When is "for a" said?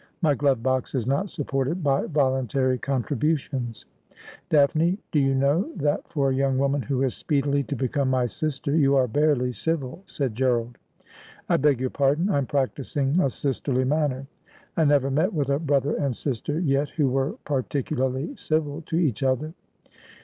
6.11-6.35